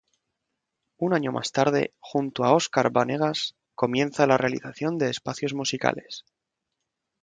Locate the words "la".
4.25-4.39